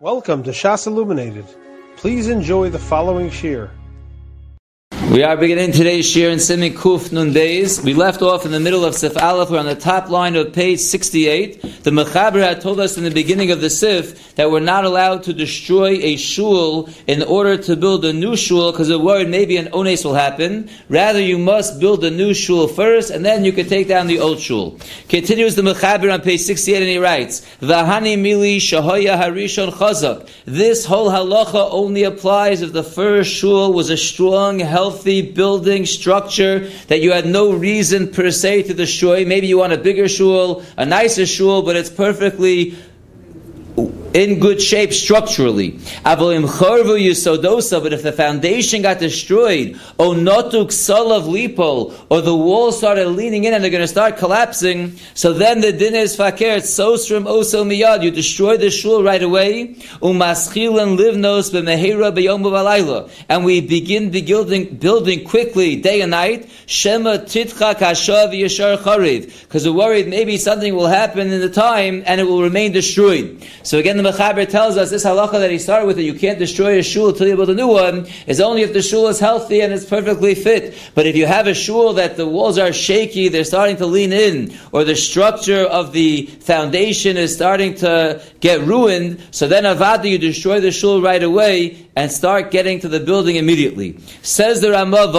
[0.00, 1.44] Welcome to Shas Illuminated.
[1.96, 3.68] Please enjoy the following shiur.
[5.10, 7.82] We are beginning today's shiur in Simin Kuf Nun Beis.
[7.82, 9.48] We left off in the middle of Sif Aleph.
[9.48, 11.62] We're on the top line of page 68.
[11.82, 15.22] The Mechaber had told us in the beginning of the Sif that we're not allowed
[15.22, 19.56] to destroy a shul in order to build a new shul because we're worried maybe
[19.56, 20.68] an ones will happen.
[20.90, 24.20] Rather, you must build a new shul first and then you can take down the
[24.20, 24.78] old shul.
[25.08, 30.28] Continues the Mechaber on page 68 and he writes, Vahani mili shahoya harishon chazak.
[30.44, 35.86] This whole halacha only applies if the first shul was a strong, healthy, healthy building
[35.86, 39.24] structure that you had no reason per se to destroy.
[39.24, 42.74] Maybe you want a bigger shul, a nicer shul, but it's perfectly
[44.14, 45.78] in good shape structurally.
[46.04, 50.68] But if the foundation got destroyed, notuk
[52.10, 55.72] or the wall started leaning in and they're going to start collapsing, so then the
[55.72, 62.10] din is fakir, sosrim osel miyad, you destroy the shul right away, umaschilan livnos b'mehera
[62.14, 62.38] b'yom
[63.28, 69.66] and we begin the building, building quickly, day and night, shema titcha kashav chariv, because
[69.68, 73.44] we're worried maybe something will happen in the time and it will remain destroyed.
[73.62, 76.38] So again, the Mechaber tells us this halacha that he started with, that you can't
[76.38, 79.20] destroy a shul until you build a new one, is only if the shul is
[79.20, 80.74] healthy and it's perfectly fit.
[80.94, 84.12] But if you have a shul that the walls are shaky, they're starting to lean
[84.12, 90.08] in, or the structure of the foundation is starting to get ruined, so then avada,
[90.08, 93.98] you destroy the shul right away, and start getting to the building immediately.
[94.22, 95.10] Says the Ramah.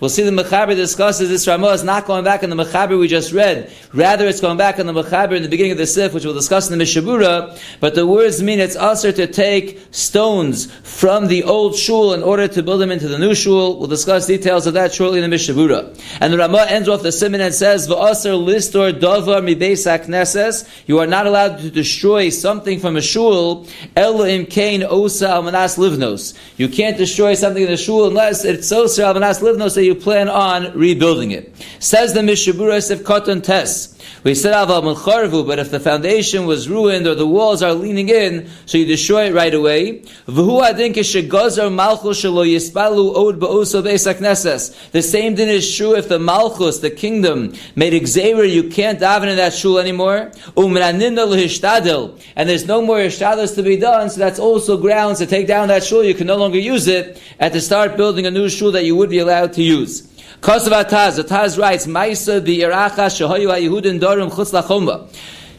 [0.00, 3.06] We'll see the Mechaber discusses this Ramah is not going back in the Mechaber we
[3.06, 3.70] just read.
[4.00, 6.32] Rather, it's going back in the Mechaber in the beginning of the Sif, which we'll
[6.32, 7.60] discuss in the Mishnah Berurah.
[7.80, 12.48] But the words mean it's usher to take stones from the old shul in order
[12.48, 13.78] to build them into the new shul.
[13.78, 16.18] We'll discuss details of that shortly in the Mishnah Berurah.
[16.18, 20.98] And the Ramah ends off the Simon and says, "Va'oser listor davar mibeis hakneses." You
[20.98, 23.66] are not allowed to destroy something from a shul,
[23.98, 26.32] im kain osa almanas livnos.
[26.56, 30.30] You can't destroy something in the shul unless it's osa almanas livnos that you plan
[30.30, 31.54] on rebuilding it.
[31.80, 33.89] Says the Mishabura Sef Koton Tes.
[34.24, 38.48] We said aval but if the foundation was ruined or the walls are leaning in,
[38.66, 40.02] so you destroy it right away.
[44.92, 49.28] The same thing is true if the malchus, the kingdom, made exever, you can't daven
[49.28, 50.30] in that shul anymore.
[50.56, 55.68] And there's no more hishtadlis to be done, so that's also grounds to take down
[55.68, 56.04] that shul.
[56.04, 58.96] You can no longer use it, and to start building a new shul that you
[58.96, 60.09] would be allowed to use.
[60.42, 64.94] Kosav Ataz, Ataz writes, Maisa bi'iracha shahoyu ha'yehudin dorim chutz lachomba.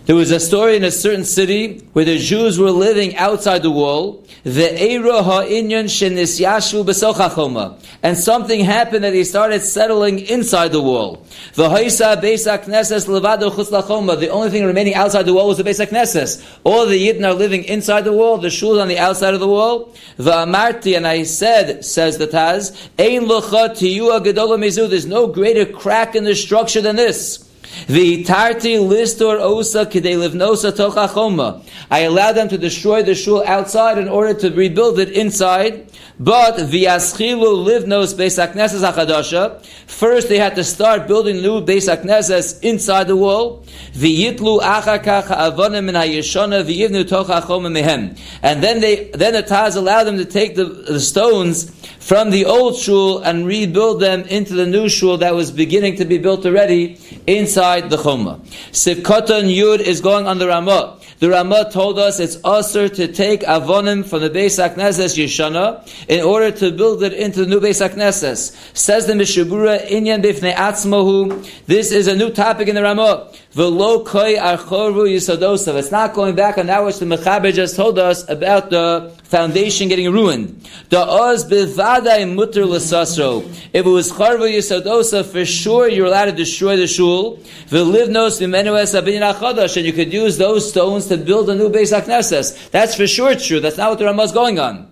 [0.06, 3.70] There was a story in a certain city where the Jews were living outside the
[3.70, 4.26] wall.
[4.44, 7.80] The Eira ha'inyan shenisyashu b'sochachoma.
[8.02, 11.24] And something happened that they started settling inside the wall.
[11.54, 14.20] The Haisa Beis levado chutzlachoma.
[14.20, 16.60] The only thing remaining outside the wall was the Beis.
[16.64, 19.48] All the Yidden are living inside the wall, the Shul on the outside of the
[19.48, 19.94] wall.
[20.18, 24.90] The Amarti, and I said, says the Taz, ein hiu a gedola mizu.
[24.90, 27.51] There's no greater crack in the structure than this.
[27.88, 34.08] V'itarti listor osa kidei livnosa tocha I allowed them to destroy the shul outside in
[34.08, 35.88] order to rebuild it inside.
[36.20, 39.64] But v'yaschilu livnos beis hakneses achadasha.
[39.88, 43.64] First, they had to start building new beis hakneses inside the wall.
[43.94, 48.20] V'yitlu achakach avonim min hayishona v'yivnu tocha mehem.
[48.44, 52.46] And then they, then the Taz allowed them to take the, the stones from the
[52.46, 56.46] old shul and rebuild them into the new shul that was beginning to be built
[56.46, 56.98] already
[57.28, 58.42] inside the Choma.
[58.72, 60.98] Sivkoton Yud is going on the Ramah.
[61.20, 66.24] The Ramah told us it's usher to take avonim from the Beis Hakneses Yeshana in
[66.24, 68.76] order to build it into the new Beis Hakneses.
[68.76, 71.48] Says the Mishnah Berurah, Inyan Bifnei Atzmahu.
[71.68, 73.32] This is a new topic in the Ramah.
[73.54, 75.76] V'lo koi archoru yisadosav.
[75.76, 79.88] It's not going back on that which the Mechaber just told us about the foundation
[79.88, 80.70] getting ruined.
[80.90, 83.44] The oz bivadai mutter l'sasro.
[83.74, 87.38] If it was charvu yisadosav, for sure you're allowed to destroy the shul.
[87.70, 91.98] V'livnos v'menu es achadash, and you could use those stones to build a new Beis
[91.98, 92.72] HaKnesses.
[92.72, 93.62] That's for sure true.
[93.62, 94.90] That's not what the Ramah is going on.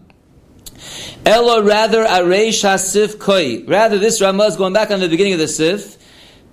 [1.25, 3.66] Ella rather areish hasif koi.
[3.66, 5.98] Rather, this Ramah is going back on the beginning of the sif.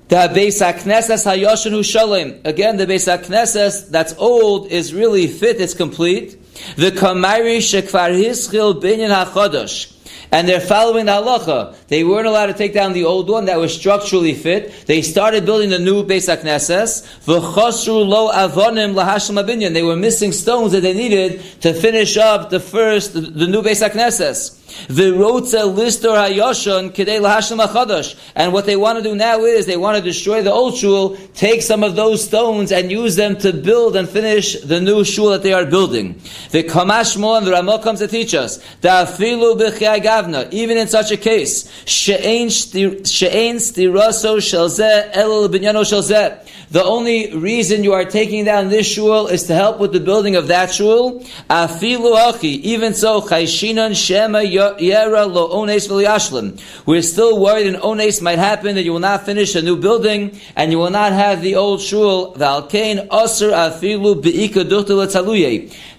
[0.08, 5.75] The Beis HaKnesses Hayoshin Hu Again, the Beis HaKnesses that's old is really fit, it's
[5.75, 6.37] complete.
[6.76, 9.93] The Kamari Shekvar Hischil Binyan HaChodosh.
[10.32, 11.76] And they're following the halacha.
[11.87, 14.87] They weren't allowed to take down the old one that was structurally fit.
[14.87, 17.25] They started building the new Beis HaKnesses.
[17.25, 19.73] V'chosru lo avonim lahashim abinyan.
[19.73, 23.88] They were missing stones that they needed to finish up the first, the new Beis
[23.88, 24.56] HaKnesses.
[24.88, 28.18] V'rotza listor hayoshan kedei lahashim achadash.
[28.34, 31.16] And what they want to do now is they want to destroy the old shul,
[31.34, 35.30] take some of those stones and use them to build and finish the new shul
[35.30, 36.20] that they are building.
[36.50, 41.70] The Kamashmo and the Ramah comes to teach us gavna, even in such a case,
[41.84, 46.45] she'ein stiraso shelzeh el binyano shelzeh.
[46.68, 50.34] The only reason you are taking down this shul is to help with the building
[50.34, 51.20] of that shul.
[51.48, 56.60] Afilu even so, chayshinan shema yera lo ones v'liashlim.
[56.84, 60.40] We're still worried an ones might happen that you will not finish a new building
[60.56, 62.34] and you will not have the old shul.
[62.34, 64.16] Valkein aser afilu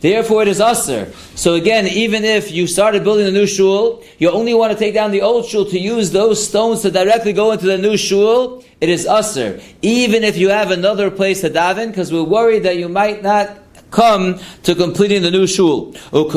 [0.01, 1.13] Therefore, it is aser.
[1.35, 4.93] So again, even if you started building a new shul, you only want to take
[4.93, 8.63] down the old shul to use those stones to directly go into the new shul
[8.79, 9.61] it is usr.
[9.81, 13.57] Even if you have another place to daven, because we're worried that you might not
[13.91, 15.93] come to completing the new shul.
[16.11, 16.33] Like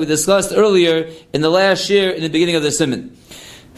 [0.00, 3.16] we discussed earlier in the last year, in the beginning of the simon.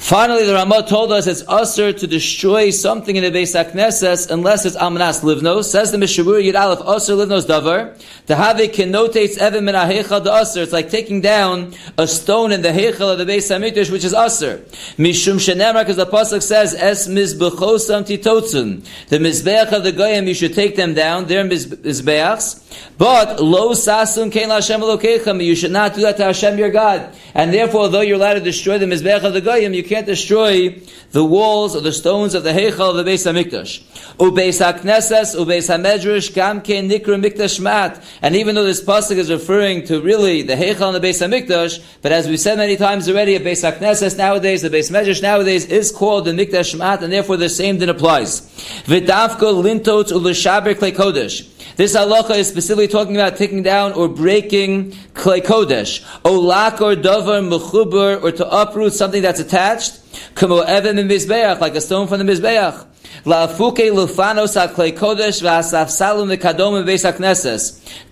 [0.01, 4.65] Finally, the Ramah told us it's usher to destroy something in the Beis HaKnesses unless
[4.65, 5.65] it's Amanas Livnos.
[5.65, 8.03] Says the Mishabur Yid Aleph, usher Livnos Davar.
[8.25, 10.63] The Have connotates Evan Min HaHeichal the usher.
[10.63, 14.15] It's like taking down a stone in the Heichal of the Beis HaMikdash, which is
[14.15, 14.65] usher.
[14.97, 18.83] Mishum Shenemar, because the Pasuk says, Es Mizbechosam Titotzun.
[19.09, 21.27] The Mizbeach of the Goyim, you should take them down.
[21.27, 22.67] They're Mizbeachs.
[22.97, 27.15] But, Lo Sasun Kein Hashem Elokechem, you should not do that to Hashem your God.
[27.35, 30.81] And therefore, though you're allowed to destroy the Mizbeach of the Goyim, you can't destroy
[31.11, 33.83] the walls or the stones of the Heichal of the Beis Hamikdash.
[34.19, 38.01] Ubeis HaKnesses, Ubeis HaMedrash, Gamke Nikra Mikdash Mat.
[38.23, 41.83] And even though this pasuk is referring to really the Heichal and the Beis Hamikdash,
[42.03, 45.65] but as we've said many times already, a Beis HaKnesses nowadays, the Beis Medrash nowadays
[45.65, 48.43] is called the Mikdash Mat, and therefore the same din applies.
[48.87, 51.49] V'davko lintot u'l'shaber klei kodesh.
[51.81, 57.41] This halacha is specifically talking about taking down or breaking klei kodesh, olak or davar
[57.41, 59.99] mechuber, or to uproot something that's attached.
[60.35, 62.85] Kamo even mizbeach, like a stone from the mizbeach.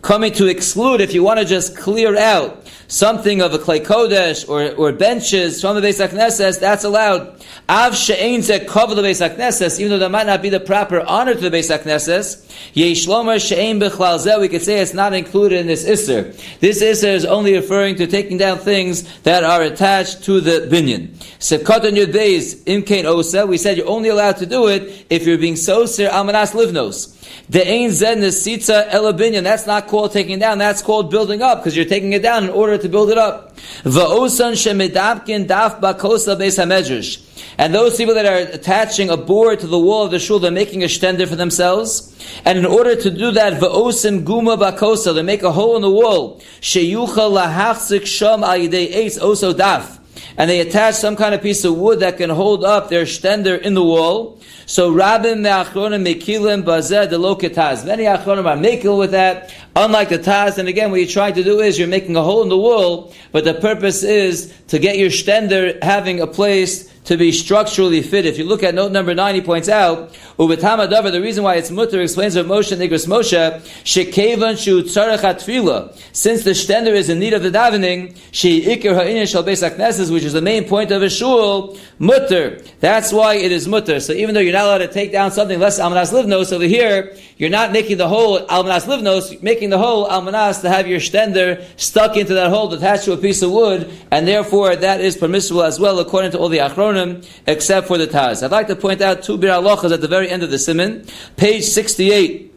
[0.03, 4.49] Coming to exclude, if you want to just clear out something of a klei kodesh
[4.49, 7.45] or, or benches from the Beis HaKnesses, that's allowed.
[7.69, 11.01] Av she'ein ze cover the Beis HaKnesses, even though that might not be the proper
[11.01, 15.61] honor to the Beis HaKnesses, yeshlomer she'ein b'chlal zeh, we could say it's not included
[15.61, 16.35] in this Isser.
[16.61, 21.09] This Isser is only referring to taking down things that are attached to the binyan.
[21.39, 25.57] Sekatan Yud Beis, imkein we said you're only allowed to do it if you're being
[25.57, 27.15] so sir almanas livnos.
[27.49, 29.43] The ein zed nesitza elabinyan.
[29.43, 30.59] That's not called taking down.
[30.59, 33.57] That's called building up because you're taking it down in order to build it up.
[33.83, 37.25] the Va'osan shemedapkin daf bakosa beis hamedrash.
[37.57, 40.51] And those people that are attaching a board to the wall of the shul, they're
[40.51, 42.15] making a stender for themselves.
[42.45, 45.91] And in order to do that, va'osim guma bakosa, they make a hole in the
[45.91, 46.41] wall.
[46.61, 49.98] Sheyucha lahachzik sham al yidei eis oso daf
[50.37, 53.61] and they attach some kind of piece of wood that can hold up their stender
[53.61, 54.39] in the wall.
[54.67, 57.87] So Rabin me'achronim mekilim bazeh de loketaz.
[57.87, 60.59] Many achronim are mekil with that, unlike the taz.
[60.59, 63.13] And again, what you're trying to do is you're making a hole in the wall,
[63.33, 68.27] but the purpose is to get your stender having a place to be structurally fit.
[68.27, 71.55] If you look at note number nine, he points out, Ubetama Davar, the reason why
[71.55, 75.19] it's mutter explains of Moshe Nigris Moshe, Shekevan Shu Tzarech
[76.13, 80.23] since the stender is in need of the davening, She Ikir Ha'inyan Shal Beis which
[80.23, 82.61] is the main point of a shul, mutter.
[82.81, 84.01] That's why it is mutter.
[84.01, 87.17] So even though you're not allowed to take down something less Almanas Livnos, over here,
[87.39, 91.65] you're not making the whole Almanas Livnos, making the whole Almanas to have your stender
[91.77, 95.63] stuck into that hole attached to a piece of wood, and therefore that is permissible
[95.63, 96.98] as well according to all the Achronim
[97.47, 98.43] except for the Taz.
[98.43, 101.07] I'd like to point out two Biur Halachas at the very end of the Simon,
[101.37, 102.55] page 68.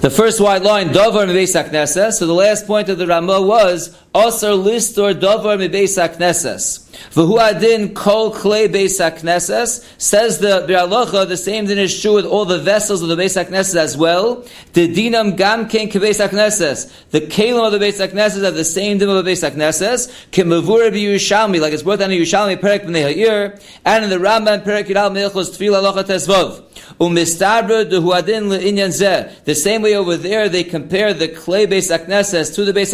[0.00, 2.14] The first white line, Dovar Mebeis HaKnesses.
[2.14, 6.80] So the last point of the Ramah was, Osar list or Dovar Mebeis HaKnesses.
[7.14, 9.82] V'hu adin kol klei Beis HaKnesses.
[9.98, 13.74] Says the Bi'alacha, the same thing is true with all the vessels of the Beis
[13.74, 14.44] as well.
[14.74, 16.92] The dinam gam ken kebeis HaKnesses.
[17.10, 20.10] The kalim of the Beis HaKnesses have the same dim of the Beis HaKnesses.
[20.30, 24.62] Kemavur Yerushalmi, like it's brought down in Yerushalmi, Perek B'nei Ha'ir, and in the Rambam,
[24.62, 25.12] Perek Yidal.
[27.00, 29.44] Umistabra de huadin le'inyan zeh.
[29.44, 32.92] The same way over there, they compare the clay Beis HaKnesses to the Beis.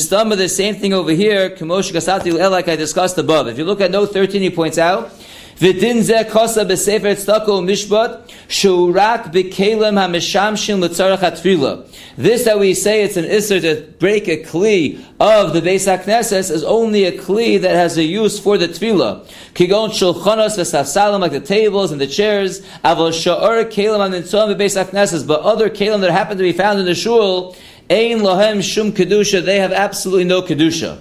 [0.00, 1.50] Mistama, the same thing over here.
[1.50, 3.48] Kamosh Gasati like I discussed above.
[3.48, 5.12] If you look at note 13, he points out,
[5.56, 11.86] V'din kosa b'sefer tztako mishpat shurak b'kelem ha'mishamshin l'tzarach hatfila.
[12.16, 16.50] This that we say it's an isser to break a kli of the Beis HaKnesses
[16.50, 19.26] is only a kli that has a use for the tefillah.
[19.52, 22.62] Kigon shulchanos v'safsalim like the tables and the chairs.
[22.82, 25.26] Avol sha'or kelem ha'nitzom b'Beis HaKnesses.
[25.26, 27.54] But other kelem that happen to be found in the shul
[27.90, 29.44] Ein lohem shum kedusha.
[29.44, 30.96] They have absolutely no kedusha.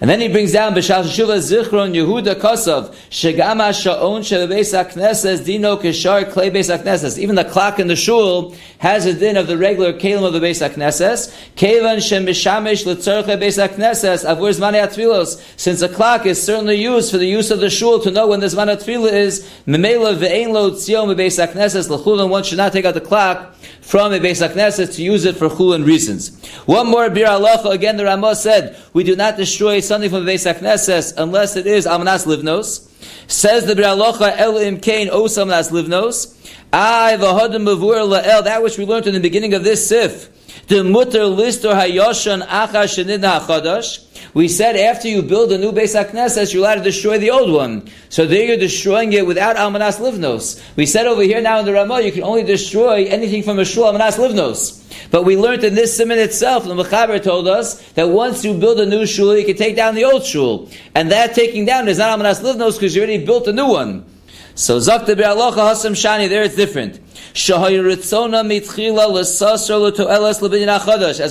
[0.00, 5.76] And then he brings down B'shal Shuva Zichron Yehuda Kosov Shegama Sha'on Shebeis Akneses Dino
[5.76, 7.18] Kishar Klei Beis Akneses.
[7.18, 10.40] Even the clock in the shul has a din of the regular kelim of the
[10.40, 11.32] Beis Akneses.
[11.54, 15.40] Kevan Shem Mishamesh Letzorche Beis Akneses Avur Zmane Atfilos.
[15.56, 18.40] Since the clock is certainly used for the use of the shul to know when
[18.40, 22.28] the Zman Atfila is Memela Ve'ein Lo Tzion Beis Akneses L'chulin.
[22.28, 25.48] One should not take out the clock from a Beis Akneses to use it for
[25.48, 26.40] chulin reasons.
[26.66, 27.70] One more Biur Halacha.
[27.72, 31.66] Again, the Ramah said we do not destroy something from the Beis Knesses unless it
[31.66, 32.88] is Amanas Livnos.
[33.30, 36.36] Says the Biur Halacha El Im Kain Osam Nas Livnos.
[36.72, 40.28] I v'hodim mavur la'el, that which we learned in the beginning of this sif.
[40.68, 44.08] The mutter listor hayoshan acha shenidna hachadash.
[44.34, 47.52] We said after you build a new Beis HaKnesses, you're allowed to destroy the old
[47.52, 47.88] one.
[48.08, 50.62] So there you're destroying it without Almanas Livnos.
[50.74, 53.64] We said over here now in the Ramah, you can only destroy anything from a
[53.64, 54.82] Shul Almanas Livnos.
[55.10, 58.80] But we learned in this simon itself, the Mechaber told us that once you build
[58.80, 60.70] a new shul, you can take down the old shul.
[60.94, 64.06] And that taking down is not Amanas Livnos because you already built a new one.
[64.54, 67.00] So Zakta Be'alocha Hasam Shani, there it's different.
[67.34, 67.48] As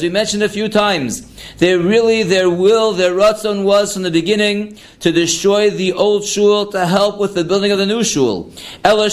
[0.01, 1.21] we mentioned a few times,
[1.57, 6.65] their really, their will, their ratzon was from the beginning to destroy the old shul
[6.71, 8.51] to help with the building of the new shul.
[8.83, 9.11] But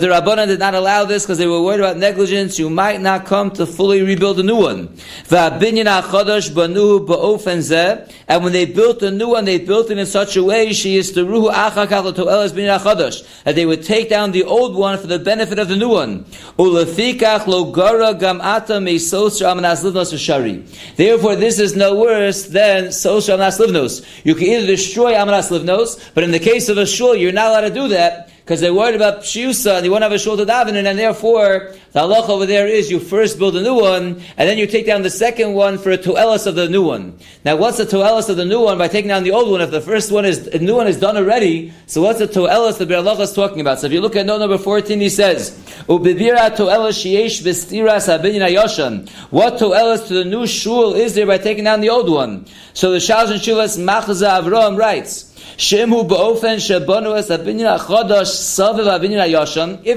[0.00, 2.58] the rabbanon did not allow this because they were worried about negligence.
[2.58, 4.96] You might not come to fully rebuild a new one.
[5.30, 5.60] And
[8.42, 11.12] when they built a new one, they built it in such a way she is
[11.12, 15.58] to ruhu achakach l'to'elas That they would take down the old one for the benefit
[15.58, 16.24] of the new one.
[20.96, 24.24] Therefore, this is no worse than sosra amanas livnos.
[24.24, 27.50] You can either destroy amanas livnos, but in the case of a shul, you're not
[27.50, 30.36] allowed to do that because they're worried about pshiusa they want to have a shul
[30.36, 34.20] to daven and therefore the halach over there is you first build a new one
[34.36, 37.16] and then you take down the second one for a toelis of the new one.
[37.44, 39.60] Now, what's the toelis of the new one by taking down the old one?
[39.60, 42.78] If the first one is the new one is done already, so what's the toelis
[42.78, 43.78] the Beralach is talking about?
[43.78, 45.52] So if you look at note number fourteen, he says,
[45.86, 51.38] "Ubibira toelis sheyesh b'stiras habinyan ayoshan." What toelis to the new shul is there by
[51.38, 52.46] taking down the old one?
[52.72, 55.33] So the Shalosh and Shuvas Machza Avram writes.
[55.56, 55.72] If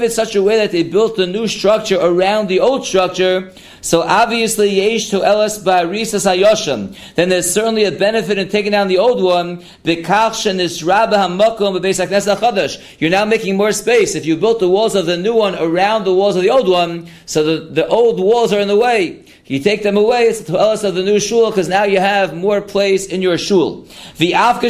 [0.01, 3.51] it's such a way that they built a new structure around the old structure,
[3.81, 6.95] so obviously yesh to elas ba'risas ayasham.
[7.15, 9.63] Then there's certainly a benefit in taking down the old one.
[9.85, 12.81] B'kach shenis rabba hamakom b'beis haknes achodosh.
[12.99, 14.15] You're now making more space.
[14.15, 16.67] If you built the walls of the new one around the walls of the old
[16.67, 19.23] one, so the, the old walls are in the way.
[19.47, 22.35] You take them away, it's the us of the new shul, because now you have
[22.35, 23.87] more place in your shul.
[24.17, 24.33] The.
[24.33, 24.65] Even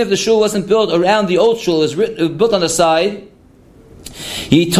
[0.00, 2.68] if the shul wasn't built around the old shul, it was uh, built on the
[2.68, 3.28] side.
[4.50, 4.78] There's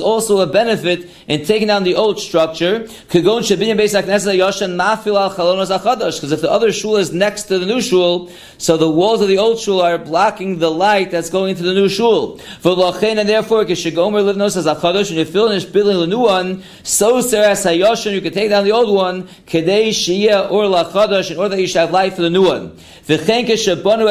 [0.00, 2.80] also a benefit in taking down the old structure.
[2.80, 3.60] Because if
[6.40, 9.60] the other shul is next to the new shul, so the walls of the old
[9.60, 12.38] shul are blocking the light that's going into the new shul.
[12.62, 16.64] V'lochen and therefore kishagomer livnos as achadash and you finish building the new one.
[16.82, 17.64] So seras
[18.12, 19.28] you can take down the old one.
[19.46, 22.70] Kedei shiyah or lachadash in order that you should have light for the new one.
[23.06, 24.08] V'chen kishabonu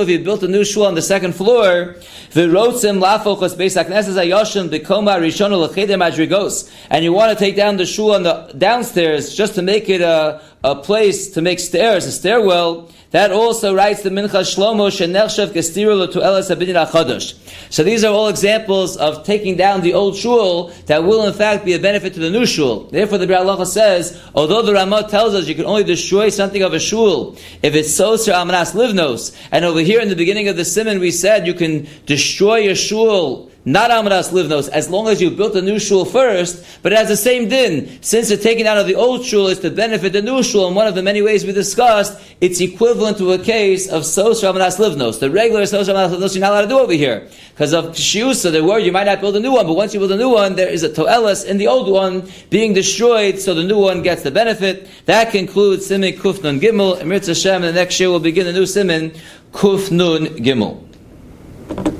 [0.00, 1.96] if you built a new shul on the second floor,
[2.32, 7.76] v'rotzim lafochos beis hakneses ayoshin bekoma rishonu l'cheder madrigos, and you want to take down
[7.76, 12.06] the shul on the downstairs just to make it a, a place to make stairs,
[12.06, 17.34] a stairwell, that also writes the Mincha Shlomo Shenechshav Gestiru to Elas Abidin Achadosh.
[17.68, 21.64] So these are all examples of taking down the old shul that will in fact
[21.64, 22.84] be a benefit to the new shul.
[22.84, 26.72] Therefore the Biur says, although the Ramah tells us you can only destroy something of
[26.72, 30.64] a shul if it's Soser Amanas Livnos, and over here in the beginning of the
[30.64, 35.30] Simon we said you can destroy a shul not Amadas Livnos, as long as you
[35.30, 37.98] built a new shul first, but it has the same din.
[38.00, 40.74] Since the taking out of the old shul is to benefit the new shul, in
[40.74, 44.78] one of the many ways we discussed, it's equivalent to a case of Sos Ramadas
[44.78, 45.20] Livnos.
[45.20, 47.28] The regular Sos Ramadas Livnos you're not allowed to do over here.
[47.50, 50.00] Because of Shiusa, the word you might not build a new one, but once you
[50.00, 53.52] build a new one, there is a Toelis in the old one being destroyed, so
[53.52, 54.88] the new one gets the benefit.
[55.04, 56.98] That concludes Simin Kufnun Gimel.
[57.00, 59.12] Emir Hashem, the next year we'll begin the new Simin
[59.52, 61.99] Kufnun Gimel.